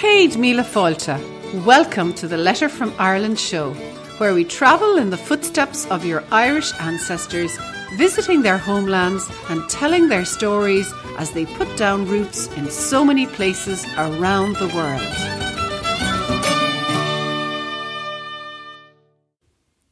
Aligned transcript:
Céad 0.00 0.36
Míle 0.38 0.64
Fáilte. 0.64 1.18
Welcome 1.66 2.14
to 2.14 2.26
the 2.26 2.38
Letter 2.38 2.70
from 2.70 2.94
Ireland 2.98 3.38
show, 3.38 3.74
where 4.16 4.32
we 4.32 4.44
travel 4.44 4.96
in 4.96 5.10
the 5.10 5.18
footsteps 5.18 5.84
of 5.90 6.06
your 6.06 6.24
Irish 6.32 6.72
ancestors, 6.80 7.58
visiting 7.98 8.40
their 8.40 8.56
homelands 8.56 9.30
and 9.50 9.68
telling 9.68 10.08
their 10.08 10.24
stories 10.24 10.90
as 11.18 11.32
they 11.32 11.44
put 11.44 11.68
down 11.76 12.06
roots 12.06 12.46
in 12.56 12.70
so 12.70 13.04
many 13.04 13.26
places 13.26 13.84
around 13.98 14.56
the 14.56 14.68
world. 14.68 15.06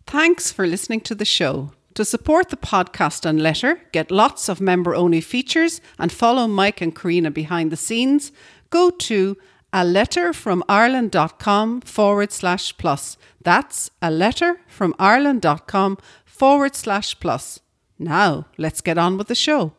Thanks 0.06 0.50
for 0.50 0.66
listening 0.66 1.02
to 1.02 1.14
the 1.14 1.26
show. 1.26 1.72
To 1.96 2.04
support 2.06 2.48
the 2.48 2.56
podcast 2.56 3.26
and 3.26 3.42
letter, 3.42 3.82
get 3.92 4.10
lots 4.10 4.48
of 4.48 4.58
member 4.58 4.94
only 4.94 5.20
features, 5.20 5.82
and 5.98 6.10
follow 6.10 6.48
Mike 6.48 6.80
and 6.80 6.94
Carina 6.94 7.30
behind 7.30 7.70
the 7.70 7.76
scenes, 7.76 8.32
go 8.70 8.88
to 8.88 9.36
a 9.72 9.84
letter 9.84 10.32
from 10.32 10.64
Ireland.com 10.68 11.82
forward 11.82 12.32
slash 12.32 12.76
plus. 12.76 13.16
That's 13.42 13.90
a 14.00 14.10
letter 14.10 14.60
from 14.66 14.94
Ireland.com 14.98 15.98
forward 16.24 16.74
slash 16.74 17.18
plus. 17.20 17.60
Now, 17.98 18.46
let's 18.56 18.80
get 18.80 18.98
on 18.98 19.18
with 19.18 19.28
the 19.28 19.34
show. 19.34 19.72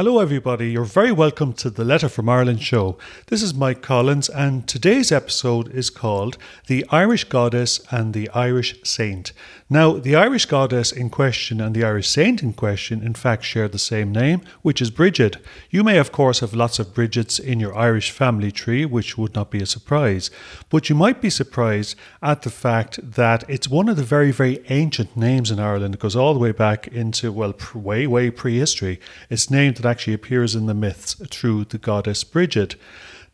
Hello, 0.00 0.18
everybody. 0.18 0.70
You're 0.70 0.84
very 0.84 1.12
welcome 1.12 1.52
to 1.52 1.68
the 1.68 1.84
Letter 1.84 2.08
from 2.08 2.26
Ireland 2.26 2.62
show. 2.62 2.96
This 3.26 3.42
is 3.42 3.52
Mike 3.52 3.82
Collins, 3.82 4.30
and 4.30 4.66
today's 4.66 5.12
episode 5.12 5.70
is 5.74 5.90
called 5.90 6.38
The 6.68 6.86
Irish 6.88 7.24
Goddess 7.24 7.82
and 7.90 8.14
the 8.14 8.30
Irish 8.30 8.76
Saint. 8.82 9.34
Now, 9.72 9.92
the 9.92 10.16
Irish 10.16 10.46
goddess 10.46 10.90
in 10.90 11.10
question 11.10 11.60
and 11.60 11.76
the 11.76 11.84
Irish 11.84 12.08
saint 12.08 12.42
in 12.42 12.54
question, 12.54 13.04
in 13.04 13.14
fact, 13.14 13.44
share 13.44 13.68
the 13.68 13.78
same 13.78 14.10
name, 14.10 14.40
which 14.62 14.82
is 14.82 14.90
Bridget. 14.90 15.36
You 15.70 15.84
may, 15.84 15.98
of 15.98 16.10
course, 16.10 16.40
have 16.40 16.54
lots 16.54 16.80
of 16.80 16.92
Bridgets 16.92 17.38
in 17.38 17.60
your 17.60 17.76
Irish 17.76 18.10
family 18.10 18.50
tree, 18.50 18.84
which 18.84 19.16
would 19.16 19.32
not 19.36 19.52
be 19.52 19.62
a 19.62 19.66
surprise. 19.66 20.28
But 20.70 20.88
you 20.88 20.96
might 20.96 21.20
be 21.20 21.30
surprised 21.30 21.94
at 22.20 22.42
the 22.42 22.50
fact 22.50 23.12
that 23.12 23.44
it's 23.48 23.68
one 23.68 23.88
of 23.88 23.96
the 23.96 24.02
very, 24.02 24.32
very 24.32 24.60
ancient 24.70 25.16
names 25.16 25.52
in 25.52 25.60
Ireland. 25.60 25.94
It 25.94 26.00
goes 26.00 26.16
all 26.16 26.34
the 26.34 26.40
way 26.40 26.50
back 26.50 26.88
into, 26.88 27.30
well, 27.30 27.54
way, 27.72 28.08
way 28.08 28.30
prehistory. 28.30 28.98
It's 29.28 29.52
named 29.52 29.76
that 29.76 29.89
actually 29.90 30.14
appears 30.14 30.54
in 30.54 30.66
the 30.66 30.74
myths 30.74 31.14
through 31.30 31.64
the 31.66 31.78
goddess 31.78 32.24
Bridget. 32.24 32.76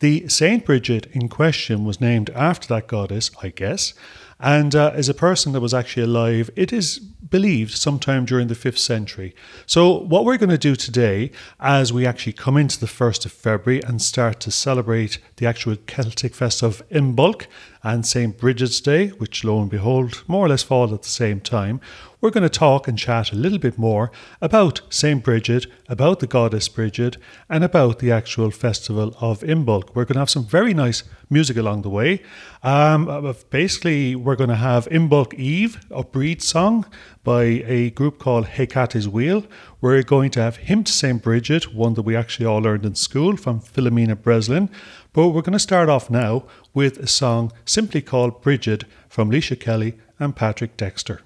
The 0.00 0.28
Saint 0.28 0.64
Bridget 0.64 1.06
in 1.12 1.28
question 1.28 1.84
was 1.84 2.00
named 2.00 2.30
after 2.30 2.68
that 2.68 2.86
goddess, 2.86 3.30
I 3.42 3.48
guess 3.48 3.94
and 4.38 4.74
uh, 4.74 4.92
is 4.94 5.08
a 5.08 5.14
person 5.14 5.52
that 5.52 5.60
was 5.60 5.72
actually 5.72 6.02
alive, 6.02 6.50
it 6.56 6.72
is 6.72 6.98
believed, 6.98 7.72
sometime 7.72 8.24
during 8.24 8.48
the 8.48 8.54
5th 8.54 8.78
century. 8.78 9.34
So, 9.64 10.00
what 10.00 10.24
we're 10.24 10.36
going 10.36 10.50
to 10.50 10.58
do 10.58 10.76
today, 10.76 11.30
as 11.58 11.92
we 11.92 12.06
actually 12.06 12.34
come 12.34 12.56
into 12.56 12.78
the 12.78 12.86
1st 12.86 13.26
of 13.26 13.32
February 13.32 13.82
and 13.82 14.00
start 14.00 14.40
to 14.40 14.50
celebrate 14.50 15.18
the 15.36 15.46
actual 15.46 15.76
Celtic 15.86 16.34
fest 16.34 16.62
of 16.62 16.86
Imbolc 16.90 17.46
and 17.86 18.04
St. 18.04 18.36
Bridget's 18.36 18.80
Day, 18.80 19.08
which 19.10 19.44
lo 19.44 19.60
and 19.60 19.70
behold 19.70 20.24
more 20.26 20.44
or 20.44 20.48
less 20.48 20.64
fall 20.64 20.92
at 20.92 21.02
the 21.02 21.08
same 21.08 21.40
time, 21.40 21.80
we're 22.20 22.30
going 22.30 22.42
to 22.42 22.48
talk 22.48 22.88
and 22.88 22.98
chat 22.98 23.30
a 23.30 23.36
little 23.36 23.58
bit 23.58 23.78
more 23.78 24.10
about 24.40 24.80
St. 24.90 25.22
Bridget, 25.22 25.66
about 25.88 26.18
the 26.18 26.26
goddess 26.26 26.68
Bridget, 26.68 27.16
and 27.48 27.62
about 27.62 28.00
the 28.00 28.10
actual 28.10 28.50
festival 28.50 29.14
of 29.20 29.40
Imbolc. 29.42 29.94
We're 29.94 30.04
going 30.04 30.14
to 30.14 30.20
have 30.20 30.30
some 30.30 30.44
very 30.44 30.74
nice 30.74 31.04
music 31.30 31.56
along 31.56 31.82
the 31.82 31.88
way. 31.88 32.22
Um, 32.64 33.08
uh, 33.08 33.34
basically, 33.50 34.16
we're 34.16 34.34
going 34.34 34.50
to 34.50 34.56
have 34.56 34.86
Imbolc 34.86 35.34
Eve, 35.34 35.86
a 35.92 36.02
Brede's 36.02 36.48
Song 36.48 36.86
by 37.22 37.44
a 37.44 37.90
group 37.90 38.18
called 38.18 38.46
Hecate's 38.46 39.06
Wheel. 39.06 39.44
We're 39.80 40.02
going 40.02 40.32
to 40.32 40.40
have 40.40 40.56
Hymn 40.56 40.82
to 40.82 40.92
St. 40.92 41.22
Bridget, 41.22 41.72
one 41.74 41.94
that 41.94 42.02
we 42.02 42.16
actually 42.16 42.46
all 42.46 42.58
learned 42.58 42.84
in 42.84 42.96
school 42.96 43.36
from 43.36 43.60
Philomena 43.60 44.20
Breslin. 44.20 44.70
But 45.16 45.28
we're 45.28 45.40
going 45.40 45.54
to 45.54 45.58
start 45.58 45.88
off 45.88 46.10
now 46.10 46.44
with 46.74 46.98
a 46.98 47.06
song 47.06 47.50
simply 47.64 48.02
called 48.02 48.42
Bridget 48.42 48.84
from 49.08 49.30
Laoise 49.30 49.58
Kelly 49.58 49.94
and 50.18 50.36
Patrick 50.36 50.76
Dexter. 50.76 51.22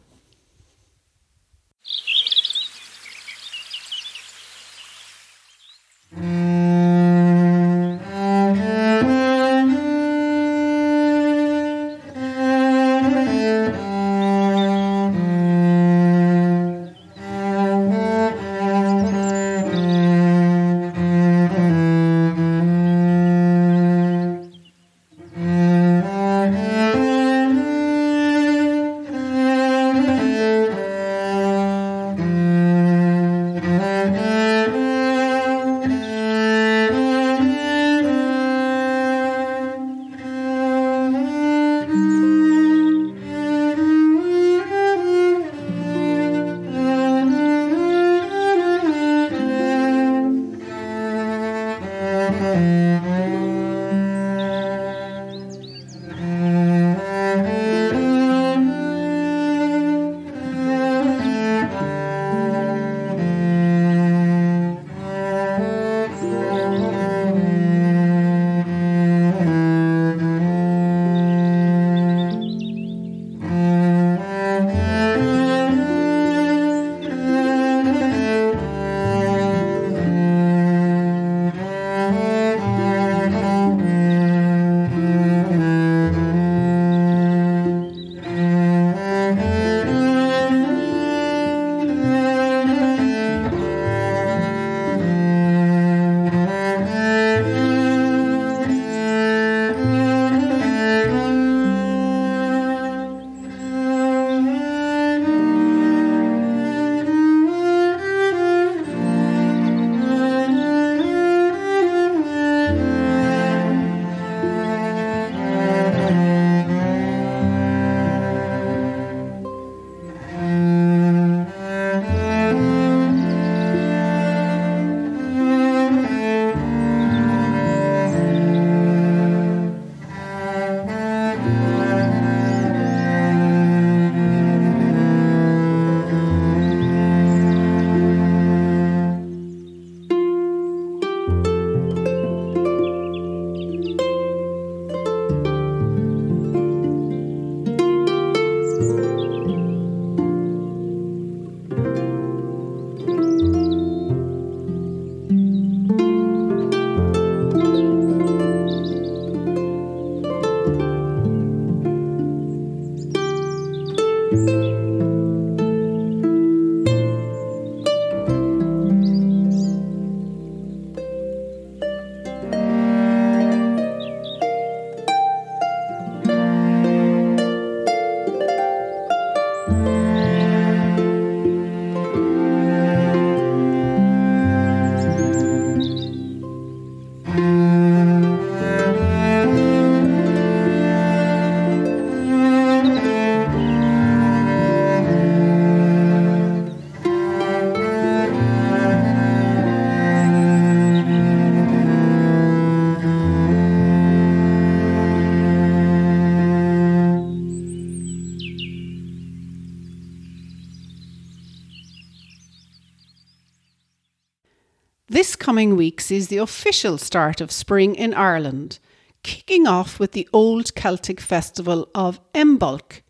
Coming 215.51 215.75
weeks 215.75 216.13
is 216.13 216.29
the 216.29 216.37
official 216.37 216.97
start 216.97 217.41
of 217.41 217.51
spring 217.51 217.97
in 217.97 218.15
Ireland, 218.15 218.79
kicking 219.25 219.67
off 219.67 219.99
with 219.99 220.13
the 220.13 220.29
old 220.33 220.77
Celtic 220.77 221.21
festival 221.21 221.89
of 221.93 222.21
Imbolc. 222.33 223.03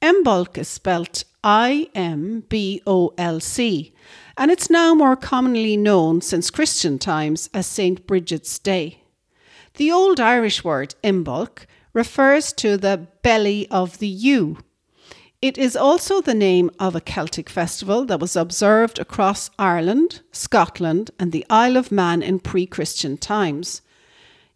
Imbolc 0.00 0.56
is 0.56 0.66
spelt 0.66 1.24
I 1.44 1.90
M 1.94 2.44
B 2.48 2.80
O 2.86 3.12
L 3.18 3.38
C, 3.38 3.92
and 4.38 4.50
it's 4.50 4.70
now 4.70 4.94
more 4.94 5.14
commonly 5.14 5.76
known 5.76 6.22
since 6.22 6.48
Christian 6.48 6.98
times 6.98 7.50
as 7.52 7.66
St. 7.66 8.06
Bridget's 8.06 8.58
Day. 8.58 9.02
The 9.74 9.92
Old 9.92 10.18
Irish 10.18 10.64
word 10.64 10.94
Imbolc 11.04 11.66
refers 11.92 12.50
to 12.54 12.78
the 12.78 13.08
belly 13.22 13.68
of 13.70 13.98
the 13.98 14.08
ewe 14.08 14.56
it 15.40 15.56
is 15.56 15.76
also 15.76 16.20
the 16.20 16.34
name 16.34 16.68
of 16.80 16.96
a 16.96 17.00
Celtic 17.00 17.48
festival 17.48 18.04
that 18.06 18.18
was 18.18 18.34
observed 18.34 18.98
across 18.98 19.50
Ireland, 19.56 20.20
Scotland, 20.32 21.12
and 21.18 21.30
the 21.30 21.46
Isle 21.48 21.76
of 21.76 21.92
Man 21.92 22.22
in 22.22 22.40
pre 22.40 22.66
Christian 22.66 23.16
times. 23.16 23.80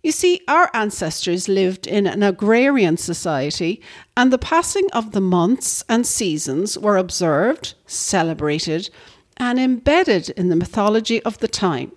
You 0.02 0.10
see, 0.10 0.40
our 0.48 0.68
ancestors 0.74 1.48
lived 1.48 1.86
in 1.86 2.08
an 2.08 2.24
agrarian 2.24 2.96
society, 2.96 3.80
and 4.16 4.32
the 4.32 4.38
passing 4.38 4.90
of 4.92 5.12
the 5.12 5.20
months 5.20 5.84
and 5.88 6.04
seasons 6.04 6.76
were 6.76 6.96
observed, 6.96 7.74
celebrated, 7.86 8.90
and 9.36 9.60
embedded 9.60 10.30
in 10.30 10.48
the 10.48 10.56
mythology 10.56 11.22
of 11.22 11.38
the 11.38 11.46
time. 11.46 11.92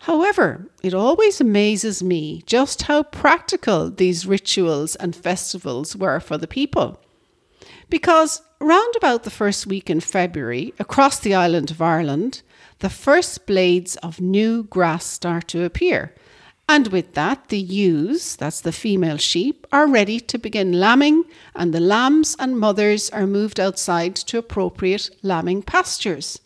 However, 0.00 0.68
it 0.82 0.94
always 0.94 1.40
amazes 1.40 2.02
me 2.02 2.42
just 2.46 2.82
how 2.82 3.04
practical 3.04 3.88
these 3.88 4.26
rituals 4.26 4.96
and 4.96 5.14
festivals 5.14 5.94
were 5.94 6.18
for 6.18 6.36
the 6.36 6.48
people. 6.48 6.98
Because 7.90 8.42
round 8.60 8.94
about 8.96 9.24
the 9.24 9.30
first 9.30 9.66
week 9.66 9.90
in 9.90 9.98
February, 9.98 10.72
across 10.78 11.18
the 11.18 11.34
island 11.34 11.72
of 11.72 11.82
Ireland, 11.82 12.42
the 12.78 12.88
first 12.88 13.46
blades 13.46 13.96
of 13.96 14.20
new 14.20 14.62
grass 14.62 15.04
start 15.04 15.48
to 15.48 15.64
appear. 15.64 16.14
And 16.68 16.86
with 16.88 17.14
that, 17.14 17.48
the 17.48 17.58
ewes, 17.58 18.36
that's 18.36 18.60
the 18.60 18.70
female 18.70 19.16
sheep, 19.16 19.66
are 19.72 19.88
ready 19.88 20.20
to 20.20 20.38
begin 20.38 20.78
lambing, 20.78 21.24
and 21.56 21.74
the 21.74 21.80
lambs 21.80 22.36
and 22.38 22.60
mothers 22.60 23.10
are 23.10 23.26
moved 23.26 23.58
outside 23.58 24.14
to 24.14 24.38
appropriate 24.38 25.10
lambing 25.24 25.62
pastures. 25.62 26.38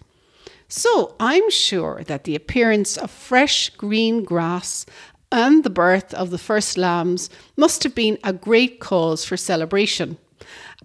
So 0.66 1.14
I'm 1.20 1.50
sure 1.50 2.04
that 2.06 2.24
the 2.24 2.34
appearance 2.34 2.96
of 2.96 3.10
fresh 3.10 3.68
green 3.68 4.24
grass 4.24 4.86
and 5.30 5.62
the 5.62 5.68
birth 5.68 6.14
of 6.14 6.30
the 6.30 6.38
first 6.38 6.78
lambs 6.78 7.28
must 7.54 7.82
have 7.82 7.94
been 7.94 8.16
a 8.24 8.32
great 8.32 8.80
cause 8.80 9.26
for 9.26 9.36
celebration 9.36 10.16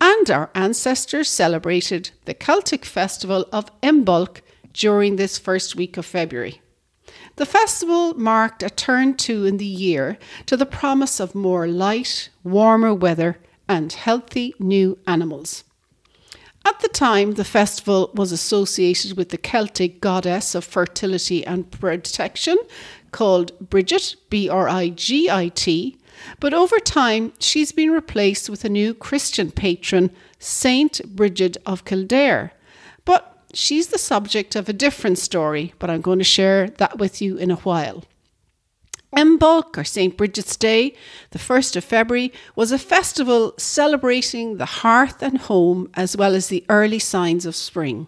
and 0.01 0.29
our 0.29 0.49
ancestors 0.55 1.29
celebrated 1.29 2.11
the 2.25 2.33
Celtic 2.33 2.85
festival 2.85 3.45
of 3.51 3.71
Imbolc 3.81 4.41
during 4.73 5.15
this 5.15 5.37
first 5.37 5.75
week 5.75 5.97
of 5.97 6.05
February. 6.05 6.61
The 7.35 7.45
festival 7.45 8.13
marked 8.15 8.63
a 8.63 8.69
turn 8.69 9.15
to 9.17 9.45
in 9.45 9.57
the 9.57 9.65
year 9.65 10.17
to 10.45 10.57
the 10.57 10.65
promise 10.65 11.19
of 11.19 11.35
more 11.35 11.67
light, 11.67 12.29
warmer 12.43 12.93
weather, 12.93 13.39
and 13.67 13.93
healthy 13.93 14.53
new 14.59 14.97
animals. 15.07 15.63
At 16.65 16.81
the 16.81 16.89
time, 16.89 17.33
the 17.33 17.45
festival 17.45 18.11
was 18.13 18.31
associated 18.31 19.15
with 19.15 19.29
the 19.29 19.37
Celtic 19.37 20.01
goddess 20.01 20.53
of 20.53 20.65
fertility 20.65 21.45
and 21.45 21.71
protection 21.71 22.57
called 23.11 23.57
Bridget, 23.69 24.15
B 24.29 24.49
R 24.49 24.67
I 24.67 24.89
G 24.89 25.29
I 25.29 25.47
T, 25.47 25.97
but 26.39 26.53
over 26.53 26.79
time, 26.79 27.33
she's 27.39 27.71
been 27.71 27.91
replaced 27.91 28.49
with 28.49 28.65
a 28.65 28.69
new 28.69 28.93
Christian 28.93 29.51
patron, 29.51 30.11
Saint 30.39 31.15
Bridget 31.15 31.57
of 31.65 31.85
Kildare. 31.85 32.53
But 33.05 33.43
she's 33.53 33.87
the 33.87 33.97
subject 33.97 34.55
of 34.55 34.69
a 34.69 34.73
different 34.73 35.17
story, 35.17 35.73
but 35.79 35.89
I'm 35.89 36.01
going 36.01 36.19
to 36.19 36.25
share 36.25 36.69
that 36.77 36.97
with 36.97 37.21
you 37.21 37.37
in 37.37 37.51
a 37.51 37.55
while. 37.55 38.03
Imbolc, 39.15 39.75
or 39.75 39.83
St. 39.83 40.15
Bridget's 40.15 40.55
Day, 40.55 40.95
the 41.31 41.39
1st 41.39 41.77
of 41.77 41.83
February, 41.83 42.31
was 42.55 42.71
a 42.71 42.77
festival 42.77 43.53
celebrating 43.57 44.57
the 44.57 44.65
hearth 44.65 45.23
and 45.23 45.39
home 45.39 45.89
as 45.95 46.15
well 46.15 46.35
as 46.35 46.47
the 46.47 46.63
early 46.69 46.99
signs 46.99 47.45
of 47.45 47.55
spring. 47.55 48.07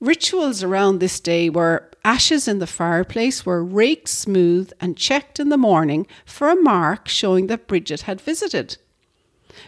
Rituals 0.00 0.62
around 0.62 0.98
this 0.98 1.20
day 1.20 1.50
were 1.50 1.90
ashes 2.04 2.48
in 2.48 2.58
the 2.58 2.66
fireplace 2.66 3.46
were 3.46 3.64
raked 3.64 4.08
smooth 4.08 4.72
and 4.80 4.96
checked 4.96 5.38
in 5.38 5.48
the 5.48 5.56
morning 5.56 6.06
for 6.24 6.48
a 6.48 6.60
mark 6.60 7.08
showing 7.08 7.46
that 7.46 7.66
Bridget 7.66 8.02
had 8.02 8.20
visited. 8.20 8.76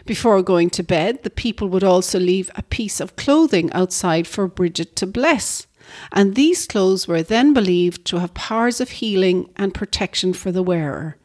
Before 0.05 0.41
going 0.41 0.69
to 0.71 0.83
bed, 0.83 1.23
the 1.23 1.29
people 1.29 1.67
would 1.69 1.83
also 1.83 2.19
leave 2.19 2.49
a 2.55 2.63
piece 2.63 2.99
of 2.99 3.15
clothing 3.15 3.71
outside 3.73 4.27
for 4.27 4.47
Bridget 4.47 4.95
to 4.97 5.07
bless, 5.07 5.67
and 6.11 6.35
these 6.35 6.65
clothes 6.65 7.07
were 7.07 7.23
then 7.23 7.53
believed 7.53 8.05
to 8.05 8.19
have 8.19 8.33
powers 8.33 8.81
of 8.81 8.89
healing 8.89 9.49
and 9.55 9.73
protection 9.73 10.33
for 10.33 10.51
the 10.51 10.63
wearer. 10.63 11.17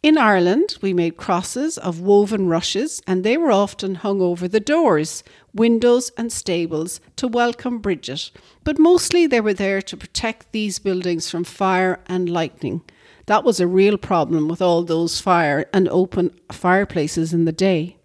In 0.00 0.16
Ireland, 0.16 0.76
we 0.80 0.94
made 0.94 1.16
crosses 1.16 1.76
of 1.76 2.00
woven 2.00 2.46
rushes, 2.46 3.02
and 3.08 3.24
they 3.24 3.36
were 3.36 3.50
often 3.50 3.96
hung 3.96 4.20
over 4.20 4.46
the 4.46 4.60
doors, 4.60 5.24
windows, 5.52 6.12
and 6.16 6.32
stables 6.32 7.00
to 7.16 7.26
welcome 7.26 7.80
Bridget, 7.80 8.30
but 8.62 8.78
mostly 8.78 9.26
they 9.26 9.40
were 9.40 9.54
there 9.54 9.82
to 9.82 9.96
protect 9.96 10.52
these 10.52 10.78
buildings 10.78 11.28
from 11.28 11.42
fire 11.42 11.98
and 12.06 12.30
lightning. 12.30 12.82
That 13.26 13.42
was 13.42 13.58
a 13.58 13.66
real 13.66 13.98
problem 13.98 14.46
with 14.46 14.62
all 14.62 14.84
those 14.84 15.20
fire 15.20 15.68
and 15.72 15.88
open 15.88 16.30
fireplaces 16.52 17.34
in 17.34 17.44
the 17.44 17.50
day. 17.50 17.96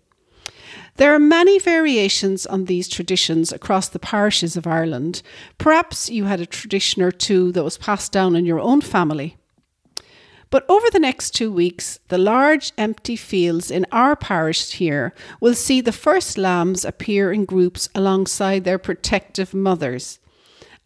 There 0.97 1.13
are 1.13 1.19
many 1.19 1.59
variations 1.59 2.47
on 2.47 2.65
these 2.65 2.87
traditions 2.87 3.51
across 3.51 3.87
the 3.87 3.99
parishes 3.99 4.57
of 4.57 4.65
Ireland. 4.65 5.21
Perhaps 5.59 6.09
you 6.09 6.25
had 6.25 6.41
a 6.41 6.47
tradition 6.47 7.03
or 7.03 7.11
two 7.11 7.51
that 7.51 7.63
was 7.63 7.77
passed 7.77 8.11
down 8.11 8.35
in 8.35 8.45
your 8.45 8.59
own 8.59 8.81
family. 8.81 9.37
But 10.53 10.69
over 10.69 10.87
the 10.91 10.99
next 10.99 11.31
two 11.31 11.51
weeks, 11.51 11.97
the 12.09 12.19
large 12.19 12.73
empty 12.77 13.15
fields 13.15 13.71
in 13.71 13.87
our 13.91 14.15
parish 14.15 14.73
here 14.73 15.11
will 15.41 15.55
see 15.55 15.81
the 15.81 15.91
first 15.91 16.37
lambs 16.37 16.85
appear 16.85 17.33
in 17.33 17.45
groups 17.45 17.89
alongside 17.95 18.63
their 18.63 18.77
protective 18.77 19.55
mothers. 19.55 20.19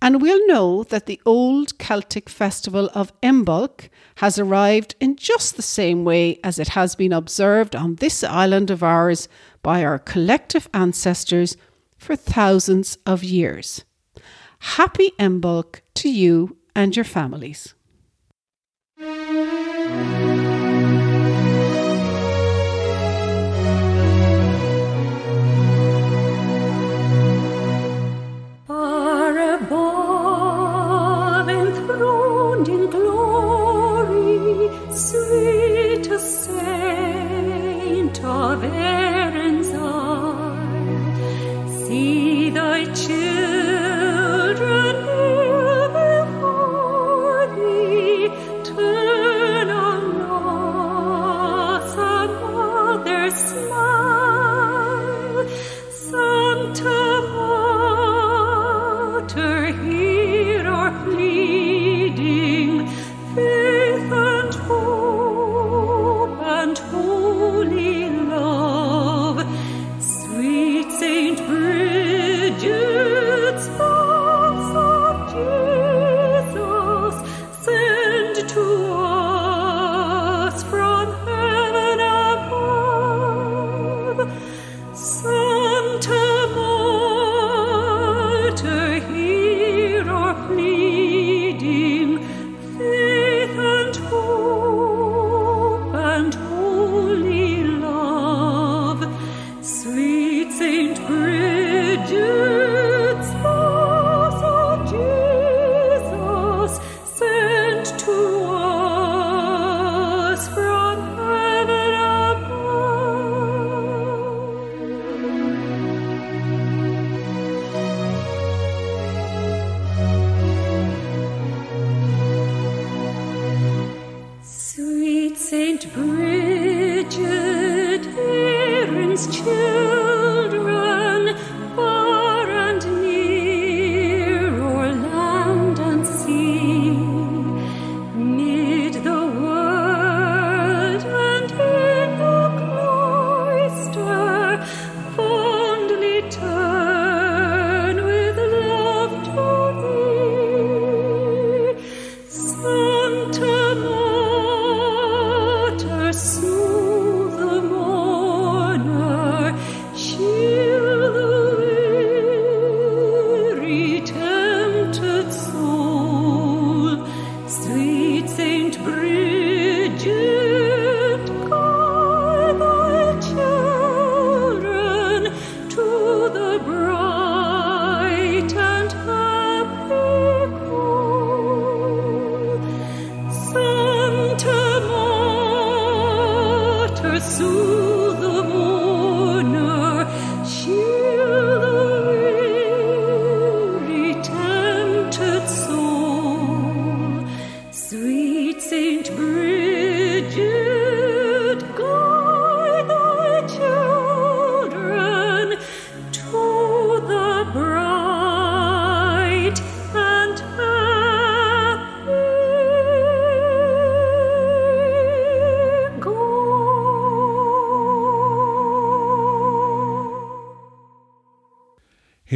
And 0.01 0.21
we'll 0.21 0.47
know 0.47 0.83
that 0.83 1.05
the 1.05 1.19
old 1.25 1.77
Celtic 1.79 2.29
festival 2.29 2.89
of 2.93 3.11
Imbolc 3.19 3.89
has 4.23 4.39
arrived 4.39 4.95
in 5.01 5.17
just 5.17 5.57
the 5.57 5.61
same 5.61 6.05
way 6.05 6.39
as 6.45 6.59
it 6.59 6.69
has 6.69 6.95
been 6.95 7.11
observed 7.11 7.75
on 7.75 7.95
this 7.95 8.23
island 8.23 8.71
of 8.71 8.83
ours 8.83 9.27
by 9.63 9.83
our 9.83 9.99
collective 9.99 10.69
ancestors 10.73 11.57
for 11.97 12.15
thousands 12.15 12.97
of 13.05 13.21
years. 13.21 13.83
Happy 14.59 15.11
Imbolc 15.19 15.81
to 15.95 16.09
you 16.09 16.55
and 16.73 16.95
your 16.95 17.03
families. 17.03 17.73
Far 28.67 29.37
above 29.55 31.47
enthroned 31.49 32.67
in 32.69 32.89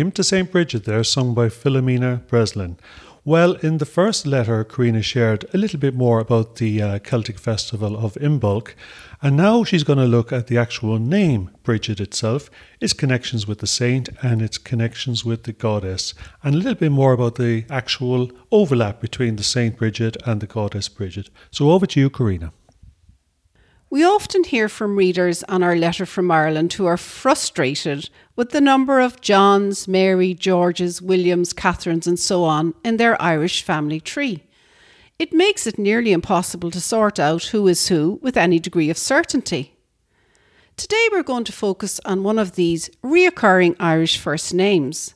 Hymn 0.02 0.12
to 0.14 0.24
St. 0.24 0.52
Bridget 0.52 0.86
there, 0.86 1.04
sung 1.04 1.36
by 1.36 1.48
Philomena 1.48 2.26
Breslin. 2.26 2.80
Well, 3.24 3.54
in 3.58 3.78
the 3.78 3.86
first 3.86 4.26
letter, 4.26 4.64
Carina 4.64 5.04
shared 5.04 5.46
a 5.54 5.60
little 5.60 5.78
bit 5.78 5.94
more 5.94 6.20
about 6.20 6.56
the 6.56 6.82
uh, 6.82 6.98
Celtic 6.98 7.38
festival 7.38 7.96
of 7.96 8.16
Imbolc, 8.16 8.74
and 9.22 9.38
now 9.38 9.64
she's 9.64 9.84
going 9.84 10.00
to 10.00 10.06
look 10.06 10.34
at 10.34 10.48
the 10.48 10.58
actual 10.58 10.98
name, 10.98 11.52
Bridget 11.62 12.00
itself, 12.00 12.50
its 12.80 12.94
connections 12.94 13.46
with 13.46 13.60
the 13.60 13.68
saint 13.68 14.10
and 14.24 14.42
its 14.42 14.58
connections 14.58 15.24
with 15.24 15.44
the 15.44 15.54
goddess, 15.54 16.16
and 16.44 16.56
a 16.56 16.58
little 16.58 16.74
bit 16.74 16.92
more 16.92 17.14
about 17.14 17.36
the 17.36 17.66
actual 17.70 18.32
overlap 18.52 19.02
between 19.02 19.36
the 19.36 19.44
Saint 19.44 19.78
Bridget 19.78 20.18
and 20.26 20.42
the 20.42 20.48
goddess 20.48 20.90
Bridget. 20.90 21.30
So 21.52 21.70
over 21.70 21.86
to 21.86 22.00
you, 22.00 22.10
Carina. 22.10 22.54
We 23.92 24.06
often 24.06 24.46
hear 24.46 24.70
from 24.70 24.96
readers 24.96 25.44
on 25.50 25.64
our 25.64 25.76
letter 25.76 26.06
from 26.06 26.32
Ireland 26.32 26.72
who 26.72 26.86
are 26.86 26.96
frustrated 26.96 28.10
with 28.38 28.52
the 28.52 28.62
number 28.62 29.02
of 29.02 29.20
Johns, 29.20 29.86
Mary, 29.86 30.34
Georges, 30.34 31.02
Williams, 31.02 31.52
Catherines, 31.52 32.08
and 32.08 32.18
so 32.18 32.46
on 32.46 32.74
in 32.86 32.96
their 32.96 33.22
Irish 33.22 33.64
family 33.64 34.00
tree. 34.00 34.46
It 35.20 35.34
makes 35.34 35.68
it 35.68 35.78
nearly 35.78 36.14
impossible 36.14 36.72
to 36.72 36.80
sort 36.80 37.20
out 37.20 37.44
who 37.48 37.68
is 37.68 37.90
who 37.90 38.18
with 38.22 38.38
any 38.38 38.60
degree 38.60 38.90
of 38.90 38.98
certainty. 38.98 39.76
Today 40.78 41.10
we're 41.12 41.22
going 41.22 41.44
to 41.44 41.52
focus 41.52 42.00
on 42.06 42.24
one 42.24 42.40
of 42.40 42.56
these 42.56 42.90
reoccurring 43.04 43.76
Irish 43.78 44.18
first 44.18 44.54
names, 44.54 45.16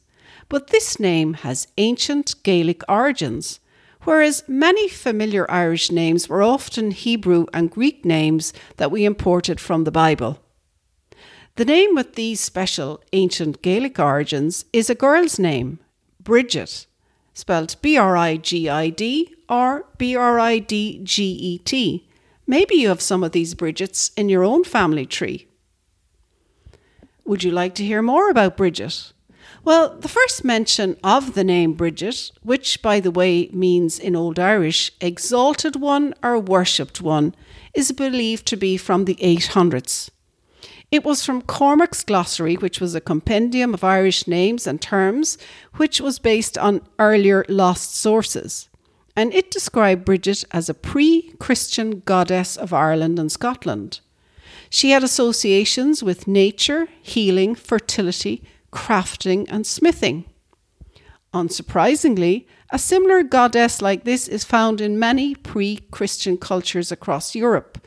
but 0.49 0.67
this 0.67 0.99
name 0.99 1.35
has 1.35 1.69
ancient 1.77 2.35
Gaelic 2.43 2.83
origins 2.89 3.61
whereas 4.05 4.43
many 4.47 4.87
familiar 4.87 5.45
Irish 5.51 5.91
names 5.91 6.29
were 6.29 6.41
often 6.41 6.91
Hebrew 6.91 7.45
and 7.53 7.69
Greek 7.69 8.05
names 8.05 8.53
that 8.77 8.91
we 8.91 9.03
imported 9.05 9.59
from 9.59 9.83
the 9.83 9.91
Bible. 9.91 10.39
The 11.57 11.65
name 11.65 11.95
with 11.95 12.15
these 12.15 12.39
special 12.39 13.03
ancient 13.13 13.61
Gaelic 13.61 13.99
origins 13.99 14.65
is 14.73 14.89
a 14.89 14.95
girl's 14.95 15.39
name, 15.39 15.79
Bridget, 16.19 16.85
spelled 17.33 17.75
B 17.81 17.97
R 17.97 18.17
I 18.17 18.37
G 18.37 18.67
I 18.69 18.89
D 18.89 19.35
or 19.47 19.85
B 19.97 20.15
R 20.15 20.39
I 20.39 20.59
D 20.59 20.99
G 21.03 21.23
E 21.23 21.57
T. 21.59 22.09
Maybe 22.47 22.75
you 22.75 22.89
have 22.89 23.01
some 23.01 23.23
of 23.23 23.31
these 23.31 23.55
Bridgets 23.55 24.11
in 24.17 24.29
your 24.29 24.43
own 24.43 24.63
family 24.63 25.05
tree. 25.05 25.47
Would 27.25 27.43
you 27.43 27.51
like 27.51 27.73
to 27.75 27.85
hear 27.85 28.01
more 28.01 28.29
about 28.29 28.57
Bridget? 28.57 29.13
Well, 29.65 29.97
the 29.97 30.07
first 30.07 30.45
mention 30.45 30.95
of 31.03 31.33
the 31.33 31.43
name 31.43 31.73
Bridget, 31.73 32.29
which 32.43 32.83
by 32.83 32.99
the 32.99 33.09
way 33.09 33.49
means 33.51 33.97
in 33.97 34.15
Old 34.15 34.37
Irish 34.37 34.91
exalted 35.01 35.75
one 35.75 36.13
or 36.21 36.37
worshipped 36.37 37.01
one, 37.01 37.33
is 37.73 37.91
believed 37.91 38.45
to 38.45 38.57
be 38.57 38.77
from 38.77 39.05
the 39.05 39.15
800s. 39.15 40.11
It 40.91 41.03
was 41.03 41.25
from 41.25 41.41
Cormac's 41.41 42.03
Glossary, 42.03 42.53
which 42.53 42.79
was 42.79 42.93
a 42.93 43.01
compendium 43.01 43.73
of 43.73 43.83
Irish 43.83 44.27
names 44.27 44.67
and 44.67 44.79
terms, 44.79 45.35
which 45.77 45.99
was 45.99 46.19
based 46.19 46.59
on 46.59 46.87
earlier 46.99 47.43
lost 47.49 47.95
sources. 47.95 48.69
And 49.15 49.33
it 49.33 49.49
described 49.49 50.05
Bridget 50.05 50.43
as 50.51 50.69
a 50.69 50.75
pre 50.75 51.33
Christian 51.39 52.03
goddess 52.05 52.55
of 52.55 52.71
Ireland 52.71 53.17
and 53.17 53.31
Scotland. 53.31 53.99
She 54.69 54.91
had 54.91 55.03
associations 55.03 56.03
with 56.03 56.27
nature, 56.27 56.87
healing, 57.01 57.55
fertility, 57.55 58.43
crafting, 58.75 59.47
and 59.49 59.65
smithing. 59.65 60.25
Unsurprisingly, 61.33 62.45
a 62.71 62.77
similar 62.77 63.23
goddess 63.23 63.81
like 63.81 64.03
this 64.03 64.27
is 64.27 64.43
found 64.43 64.81
in 64.81 64.99
many 64.99 65.33
pre 65.33 65.77
Christian 65.91 66.37
cultures 66.37 66.91
across 66.91 67.35
Europe. 67.35 67.85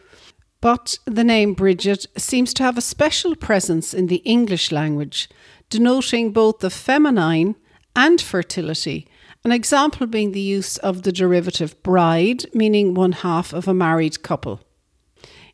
But 0.60 0.98
the 1.04 1.24
name 1.24 1.54
Bridget 1.54 2.06
seems 2.16 2.52
to 2.54 2.62
have 2.64 2.76
a 2.76 2.82
special 2.94 3.36
presence 3.36 3.94
in 3.94 4.08
the 4.08 4.22
English 4.24 4.72
language, 4.72 5.28
denoting 5.70 6.32
both 6.32 6.58
the 6.58 6.70
feminine 6.70 7.54
and 7.94 8.20
fertility, 8.20 9.06
an 9.44 9.52
example 9.52 10.06
being 10.06 10.32
the 10.32 10.40
use 10.40 10.76
of 10.78 11.02
the 11.02 11.12
derivative 11.12 11.80
bride, 11.82 12.44
meaning 12.54 12.94
one 12.94 13.12
half 13.12 13.52
of 13.52 13.68
a 13.68 13.74
married 13.74 14.22
couple. 14.22 14.60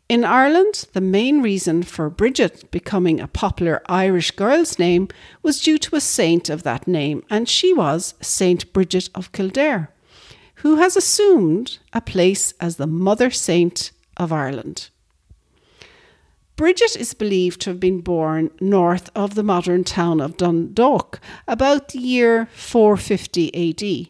In 0.07 0.23
Ireland, 0.23 0.87
the 0.93 1.01
main 1.01 1.41
reason 1.41 1.83
for 1.83 2.11
Bridget 2.11 2.71
becoming 2.71 3.21
a 3.21 3.27
popular 3.27 3.83
Irish 3.87 4.33
girl's 4.33 4.79
name 4.79 5.09
was 5.43 5.63
due 5.63 5.79
to 5.79 5.97
a 5.97 6.01
saint 6.01 6.51
of 6.51 6.63
that 6.63 6.87
name, 6.87 7.25
and 7.31 7.49
she 7.49 7.73
was 7.73 8.13
Saint 8.21 8.71
Bridget 8.75 9.09
of 9.15 9.33
Kildare, 9.33 9.91
who 10.57 10.77
has 10.77 10.95
assumed 10.95 11.79
a 11.95 12.03
place 12.03 12.53
as 12.61 12.77
the 12.77 12.87
mother 12.87 13.31
saint 13.31 13.93
of 14.19 14.31
Ireland. 14.31 14.91
Bridget 16.57 16.97
is 16.97 17.15
believed 17.15 17.63
to 17.63 17.71
have 17.71 17.81
been 17.81 18.01
born 18.01 18.51
north 18.61 19.09
of 19.17 19.35
the 19.35 19.43
modern 19.43 19.85
town 19.85 20.21
of 20.21 20.37
Dundalk 20.37 21.19
about 21.49 21.89
the 21.89 21.99
year 21.99 22.47
450 22.55 23.71
AD. 23.71 24.09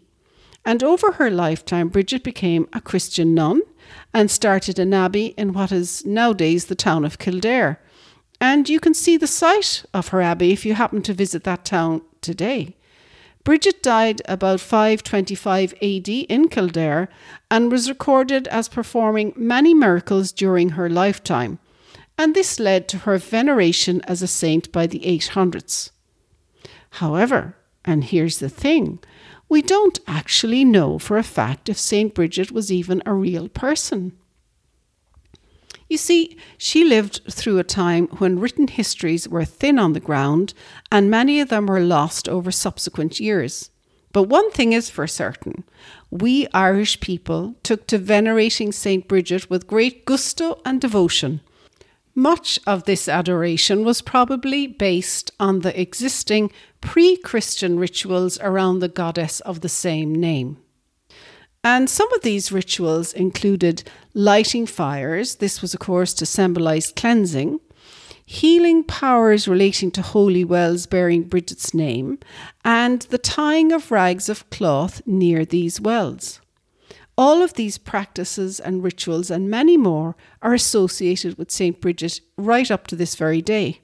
And 0.64 0.82
over 0.82 1.12
her 1.12 1.30
lifetime, 1.30 1.88
Bridget 1.88 2.24
became 2.24 2.68
a 2.72 2.80
Christian 2.80 3.32
nun 3.34 3.62
and 4.12 4.30
started 4.30 4.78
an 4.78 4.94
abbey 4.94 5.34
in 5.36 5.52
what 5.52 5.72
is 5.72 6.04
nowadays 6.04 6.66
the 6.66 6.74
town 6.74 7.04
of 7.04 7.18
Kildare. 7.18 7.80
And 8.40 8.68
you 8.68 8.80
can 8.80 8.94
see 8.94 9.16
the 9.16 9.26
site 9.26 9.84
of 9.94 10.08
her 10.08 10.20
abbey 10.20 10.52
if 10.52 10.66
you 10.66 10.74
happen 10.74 11.02
to 11.02 11.14
visit 11.14 11.44
that 11.44 11.64
town 11.64 12.02
today. 12.20 12.76
Bridget 13.44 13.82
died 13.82 14.22
about 14.24 14.60
525 14.60 15.74
AD 15.82 16.08
in 16.08 16.48
Kildare 16.48 17.08
and 17.50 17.70
was 17.70 17.90
recorded 17.90 18.48
as 18.48 18.68
performing 18.68 19.34
many 19.36 19.74
miracles 19.74 20.32
during 20.32 20.70
her 20.70 20.88
lifetime, 20.88 21.58
and 22.16 22.34
this 22.34 22.58
led 22.58 22.88
to 22.88 22.98
her 22.98 23.18
veneration 23.18 24.00
as 24.02 24.22
a 24.22 24.26
saint 24.26 24.72
by 24.72 24.86
the 24.86 25.00
800s. 25.00 25.90
However, 26.92 27.56
and 27.84 28.04
here's 28.04 28.38
the 28.38 28.48
thing 28.48 29.00
we 29.54 29.62
don't 29.62 30.00
actually 30.08 30.64
know 30.64 30.98
for 30.98 31.16
a 31.16 31.22
fact 31.22 31.68
if 31.68 31.78
St. 31.78 32.12
Bridget 32.12 32.50
was 32.50 32.72
even 32.72 33.00
a 33.06 33.14
real 33.14 33.48
person. 33.48 34.10
You 35.88 35.96
see, 35.96 36.36
she 36.58 36.84
lived 36.84 37.20
through 37.30 37.60
a 37.60 37.62
time 37.62 38.08
when 38.18 38.40
written 38.40 38.66
histories 38.66 39.28
were 39.28 39.44
thin 39.44 39.78
on 39.78 39.92
the 39.92 40.00
ground 40.00 40.54
and 40.90 41.08
many 41.08 41.38
of 41.38 41.50
them 41.50 41.66
were 41.66 41.78
lost 41.78 42.28
over 42.28 42.50
subsequent 42.50 43.20
years. 43.20 43.70
But 44.12 44.24
one 44.24 44.50
thing 44.50 44.72
is 44.72 44.90
for 44.90 45.06
certain 45.06 45.62
we 46.10 46.48
Irish 46.52 46.98
people 46.98 47.54
took 47.62 47.86
to 47.86 47.98
venerating 47.98 48.72
St. 48.72 49.06
Bridget 49.06 49.48
with 49.48 49.68
great 49.68 50.04
gusto 50.04 50.60
and 50.64 50.80
devotion. 50.80 51.42
Much 52.14 52.60
of 52.64 52.84
this 52.84 53.08
adoration 53.08 53.84
was 53.84 54.00
probably 54.00 54.68
based 54.68 55.32
on 55.40 55.60
the 55.60 55.80
existing 55.80 56.52
pre 56.80 57.16
Christian 57.16 57.76
rituals 57.78 58.38
around 58.40 58.78
the 58.78 58.88
goddess 58.88 59.40
of 59.40 59.62
the 59.62 59.68
same 59.68 60.14
name. 60.14 60.56
And 61.64 61.90
some 61.90 62.12
of 62.12 62.22
these 62.22 62.52
rituals 62.52 63.12
included 63.12 63.90
lighting 64.12 64.66
fires, 64.66 65.36
this 65.36 65.60
was, 65.60 65.74
of 65.74 65.80
course, 65.80 66.14
to 66.14 66.26
symbolize 66.26 66.92
cleansing, 66.92 67.58
healing 68.24 68.84
powers 68.84 69.48
relating 69.48 69.90
to 69.92 70.02
holy 70.02 70.44
wells 70.44 70.86
bearing 70.86 71.24
Bridget's 71.24 71.74
name, 71.74 72.18
and 72.64 73.02
the 73.02 73.18
tying 73.18 73.72
of 73.72 73.90
rags 73.90 74.28
of 74.28 74.48
cloth 74.50 75.02
near 75.04 75.44
these 75.44 75.80
wells. 75.80 76.40
All 77.16 77.42
of 77.42 77.54
these 77.54 77.78
practices 77.78 78.58
and 78.58 78.82
rituals 78.82 79.30
and 79.30 79.48
many 79.48 79.76
more 79.76 80.16
are 80.42 80.54
associated 80.54 81.38
with 81.38 81.50
St. 81.50 81.80
Bridget 81.80 82.20
right 82.36 82.70
up 82.70 82.86
to 82.88 82.96
this 82.96 83.14
very 83.14 83.40
day. 83.40 83.80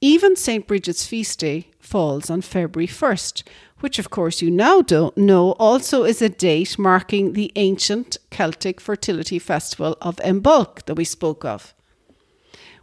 Even 0.00 0.36
St. 0.36 0.64
Bridget's 0.64 1.04
feast 1.04 1.40
day 1.40 1.68
falls 1.80 2.30
on 2.30 2.40
February 2.40 2.86
1st, 2.86 3.42
which 3.80 3.98
of 3.98 4.10
course 4.10 4.40
you 4.40 4.48
now 4.50 4.80
don't 4.80 5.16
know 5.16 5.52
also 5.52 6.04
is 6.04 6.22
a 6.22 6.28
date 6.28 6.78
marking 6.78 7.32
the 7.32 7.50
ancient 7.56 8.16
Celtic 8.30 8.80
fertility 8.80 9.40
festival 9.40 9.96
of 10.00 10.16
Imbolc 10.18 10.84
that 10.84 10.94
we 10.94 11.04
spoke 11.04 11.44
of. 11.44 11.74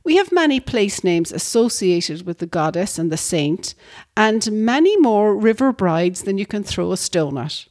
We 0.04 0.18
have 0.18 0.32
many 0.34 0.60
place 0.60 1.04
names 1.04 1.32
associated 1.32 2.26
with 2.28 2.40
the 2.40 2.46
goddess 2.46 3.00
and 3.00 3.10
the 3.10 3.18
saint, 3.18 3.74
and 4.18 4.52
many 4.52 4.98
more 4.98 5.34
river 5.34 5.72
brides 5.72 6.24
than 6.24 6.38
you 6.38 6.46
can 6.46 6.64
throw 6.64 6.92
a 6.92 6.98
stone 6.98 7.38
at. 7.38 7.66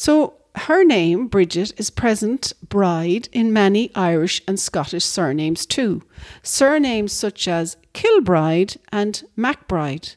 So 0.00 0.32
her 0.54 0.82
name, 0.82 1.26
Bridget, 1.26 1.78
is 1.78 1.90
present 1.90 2.54
bride 2.66 3.28
in 3.32 3.52
many 3.52 3.94
Irish 3.94 4.40
and 4.48 4.58
Scottish 4.58 5.04
surnames 5.04 5.66
too. 5.66 6.00
Surnames 6.42 7.12
such 7.12 7.46
as 7.46 7.76
Kilbride 7.92 8.78
and 8.90 9.22
MacBride. 9.36 10.16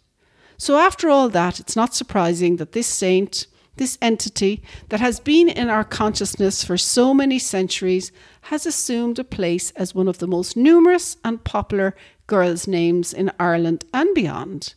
So, 0.55 0.77
after 0.77 1.09
all 1.09 1.27
that, 1.27 1.59
it's 1.59 1.75
not 1.75 1.93
surprising 1.93 2.55
that 2.55 2.71
this 2.71 2.87
saint, 2.87 3.45
this 3.75 3.97
entity 4.01 4.63
that 4.87 5.01
has 5.01 5.19
been 5.19 5.49
in 5.49 5.67
our 5.67 5.83
consciousness 5.83 6.63
for 6.63 6.77
so 6.77 7.13
many 7.13 7.37
centuries, 7.37 8.13
has 8.43 8.65
assumed 8.65 9.19
a 9.19 9.25
place 9.25 9.71
as 9.71 9.93
one 9.93 10.07
of 10.07 10.19
the 10.19 10.27
most 10.27 10.55
numerous 10.55 11.17
and 11.25 11.43
popular 11.43 11.93
girls' 12.25 12.69
names 12.69 13.11
in 13.11 13.33
Ireland 13.37 13.83
and 13.93 14.15
beyond. 14.15 14.75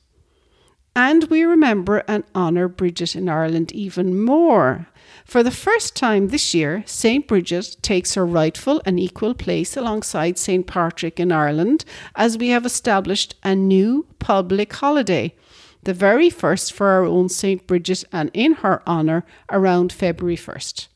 And 0.97 1.25
we 1.25 1.45
remember 1.45 2.03
and 2.09 2.25
honour 2.35 2.69
Bridget 2.69 3.15
in 3.15 3.29
Ireland 3.29 3.71
even 3.73 4.19
more. 4.19 4.89
For 5.25 5.43
the 5.43 5.51
first 5.51 5.97
time 5.97 6.29
this 6.29 6.55
year, 6.55 6.85
St. 6.87 7.27
Bridget 7.27 7.77
takes 7.83 8.15
her 8.15 8.25
rightful 8.25 8.81
and 8.85 8.99
equal 8.99 9.35
place 9.35 9.77
alongside 9.77 10.39
St. 10.39 10.67
Patrick 10.67 11.19
in 11.19 11.33
Ireland 11.33 11.85
as 12.15 12.39
we 12.39 12.49
have 12.49 12.65
established 12.65 13.35
a 13.43 13.55
new 13.55 14.07
public 14.19 14.73
holiday, 14.73 15.35
the 15.83 15.95
very 15.95 16.31
first 16.31 16.73
for 16.73 16.89
our 16.89 17.05
own 17.05 17.29
St. 17.29 17.67
Bridget 17.67 18.05
and 18.13 18.31
in 18.35 18.55
her 18.55 18.83
honour 18.89 19.25
around 19.51 19.93
February 19.93 20.37
1st. 20.37 20.89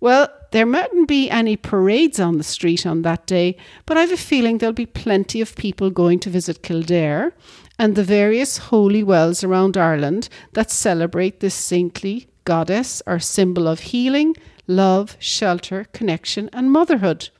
Well, 0.00 0.28
there 0.50 0.66
mightn't 0.66 1.06
be 1.06 1.30
any 1.30 1.56
parades 1.56 2.18
on 2.18 2.36
the 2.36 2.42
street 2.42 2.84
on 2.84 3.02
that 3.02 3.24
day, 3.26 3.56
but 3.86 3.96
I've 3.96 4.10
a 4.10 4.16
feeling 4.16 4.58
there'll 4.58 4.72
be 4.72 4.86
plenty 4.86 5.40
of 5.40 5.54
people 5.54 5.90
going 5.90 6.18
to 6.20 6.30
visit 6.30 6.64
Kildare 6.64 7.32
and 7.78 7.94
the 7.94 8.02
various 8.02 8.58
holy 8.58 9.04
wells 9.04 9.44
around 9.44 9.76
Ireland 9.76 10.28
that 10.54 10.72
celebrate 10.72 11.38
this 11.38 11.54
saintly 11.54 12.26
goddess 12.44 13.02
or 13.06 13.18
symbol 13.18 13.68
of 13.68 13.80
healing, 13.80 14.34
love, 14.66 15.16
shelter, 15.18 15.86
connection, 15.92 16.48
and 16.52 16.70
motherhood. 16.70 17.30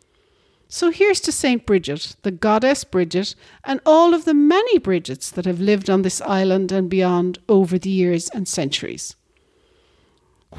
So 0.69 0.91
here's 0.91 1.21
to 1.21 1.33
St. 1.33 1.67
Bridget, 1.67 2.17
the 2.23 2.31
goddess 2.31 2.83
Bridget, 2.85 3.35
and 3.63 3.81
all 3.85 4.15
of 4.15 4.25
the 4.25 4.33
many 4.33 4.79
Bridgets 4.79 5.31
that 5.31 5.45
have 5.45 5.61
lived 5.61 5.91
on 5.91 6.01
this 6.01 6.23
island 6.23 6.73
and 6.73 6.89
beyond 6.89 7.39
over 7.49 7.79
the 7.79 7.91
years 7.91 8.31
and 8.31 8.49
centuries. 8.49 9.15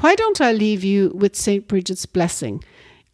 Why 0.00 0.14
don't 0.14 0.40
I 0.40 0.52
leave 0.52 0.84
you 0.84 1.10
with 1.14 1.36
St. 1.36 1.66
Bridget's 1.66 2.06
blessing, 2.06 2.62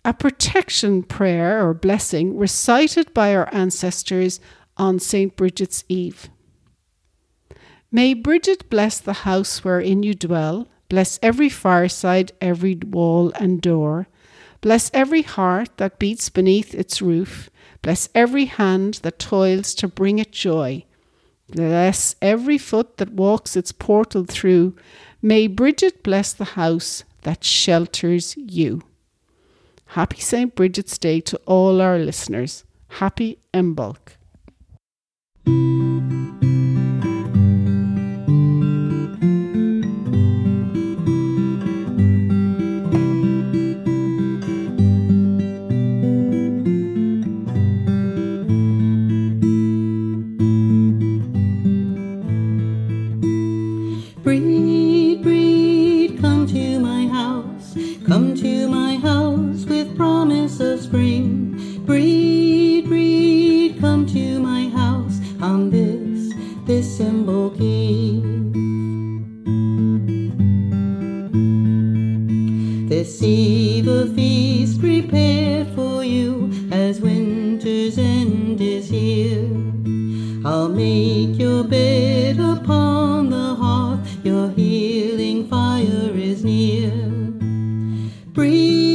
a 0.05 0.13
protection 0.13 1.03
prayer 1.03 1.67
or 1.67 1.75
blessing 1.75 2.37
recited 2.37 3.13
by 3.15 3.35
our 3.35 3.49
ancestors 3.53 4.41
on 4.77 4.99
St. 4.99 5.35
Bridget's 5.37 5.85
Eve? 5.89 6.29
May 7.91 8.15
Bridget 8.15 8.71
bless 8.71 8.99
the 8.99 9.25
house 9.25 9.65
wherein 9.65 10.03
you 10.03 10.15
dwell, 10.15 10.69
bless 10.91 11.19
every 11.23 11.49
fireside, 11.49 12.33
every 12.43 12.75
wall 12.75 13.33
and 13.41 13.63
door. 13.63 14.09
Bless 14.61 14.91
every 14.93 15.23
heart 15.23 15.71
that 15.79 15.99
beats 15.99 16.29
beneath 16.29 16.75
its 16.75 17.01
roof. 17.01 17.49
Bless 17.81 18.11
every 18.15 18.45
hand 18.45 18.95
that 19.03 19.19
toils 19.19 19.75
to 19.77 19.89
bring 19.89 20.19
it 20.19 20.33
joy. 20.33 20.85
Bless 21.49 22.15
every 22.21 22.59
foot 22.59 22.99
that 22.99 23.15
walks 23.15 23.57
its 23.57 23.73
portal 23.73 24.27
through. 24.29 24.77
May 25.23 25.47
Bridget 25.47 26.03
bless 26.03 26.35
the 26.35 26.57
house 26.61 27.05
that 27.23 27.43
shelters 27.43 28.37
you. 28.37 28.83
Happy 29.87 30.21
St. 30.21 30.55
Bridget's 30.55 30.99
Day 30.99 31.21
to 31.23 31.41
all 31.47 31.81
our 31.81 31.99
listeners. 31.99 32.65
Happy 32.89 33.39
Imbolc. 33.55 34.17
Breed, 88.51 88.90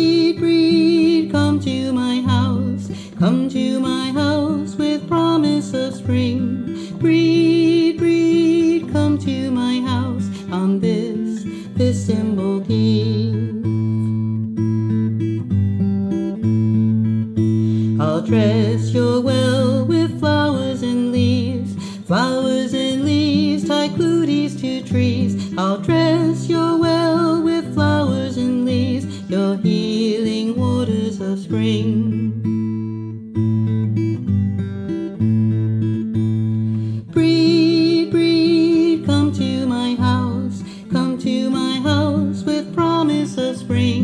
spring. 43.65 43.94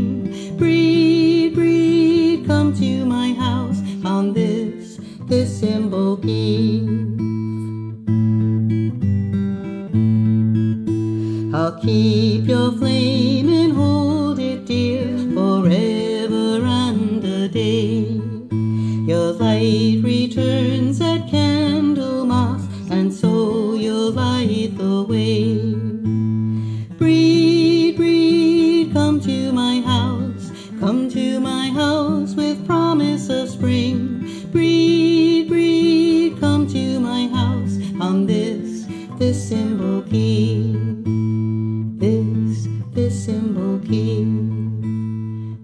Symbol. 43.42 43.80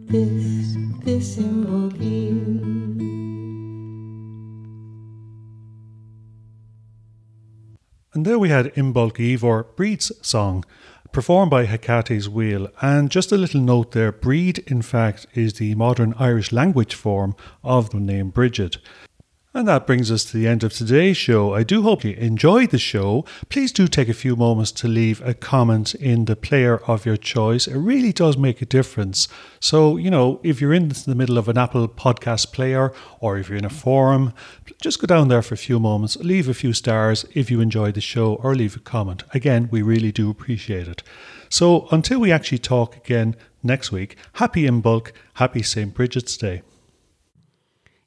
This, 0.10 0.78
this 1.06 1.36
symbol. 1.36 1.92
And 8.16 8.26
there 8.26 8.40
we 8.40 8.50
had 8.50 8.74
Imbolc 8.74 9.20
Eve 9.20 9.44
or 9.44 9.66
Brede's 9.76 10.12
song, 10.24 10.66
performed 11.12 11.52
by 11.52 11.68
Hecate's 11.68 12.28
Wheel. 12.28 12.68
And 12.82 13.12
just 13.12 13.32
a 13.32 13.38
little 13.38 13.62
note 13.62 13.92
there 13.92 14.12
Breed, 14.12 14.58
in 14.66 14.82
fact, 14.82 15.28
is 15.36 15.54
the 15.54 15.76
modern 15.76 16.16
Irish 16.18 16.52
language 16.52 16.96
form 16.96 17.36
of 17.64 17.92
the 17.92 18.00
name 18.00 18.32
Bridget. 18.32 18.80
And 19.58 19.68
that 19.68 19.88
brings 19.88 20.12
us 20.12 20.24
to 20.26 20.38
the 20.38 20.46
end 20.46 20.64
of 20.64 20.72
today's 20.72 21.18
show. 21.18 21.56
I 21.56 21.64
do 21.64 21.82
hope 21.82 22.04
you 22.04 22.12
enjoyed 22.12 22.70
the 22.70 22.78
show. 22.78 23.26
Please 23.50 23.72
do 23.72 23.88
take 23.88 24.08
a 24.08 24.14
few 24.14 24.36
moments 24.36 24.72
to 24.74 24.88
leave 24.88 25.20
a 25.26 25.34
comment 25.34 25.96
in 25.96 26.26
the 26.26 26.36
player 26.36 26.78
of 26.86 27.08
your 27.08 27.18
choice. 27.18 27.66
It 27.66 27.76
really 27.76 28.14
does 28.14 28.38
make 28.38 28.62
a 28.62 28.68
difference. 28.68 29.28
So, 29.60 29.98
you 29.98 30.12
know, 30.12 30.40
if 30.44 30.62
you're 30.62 30.76
in 30.76 30.90
the 30.90 31.16
middle 31.16 31.40
of 31.40 31.50
an 31.50 31.58
Apple 31.58 31.88
podcast 31.88 32.54
player 32.54 32.94
or 33.20 33.40
if 33.40 33.50
you're 33.50 33.58
in 33.58 33.66
a 33.66 33.72
forum, 33.72 34.32
just 34.80 35.02
go 35.02 35.08
down 35.08 35.28
there 35.28 35.42
for 35.42 35.56
a 35.56 35.58
few 35.58 35.80
moments, 35.80 36.18
leave 36.18 36.48
a 36.48 36.54
few 36.54 36.72
stars 36.72 37.26
if 37.34 37.50
you 37.50 37.60
enjoyed 37.60 37.96
the 37.96 38.02
show, 38.02 38.36
or 38.36 38.54
leave 38.54 38.76
a 38.76 38.80
comment. 38.80 39.24
Again, 39.34 39.70
we 39.72 39.82
really 39.82 40.12
do 40.12 40.30
appreciate 40.30 40.88
it. 40.88 41.02
So, 41.50 41.88
until 41.90 42.20
we 42.20 42.32
actually 42.32 42.60
talk 42.60 42.96
again 42.96 43.36
next 43.64 43.92
week, 43.92 44.18
happy 44.34 44.68
Imbolc, 44.68 45.14
happy 45.34 45.64
St. 45.64 45.96
Bridget's 45.96 46.38
Day. 46.38 46.62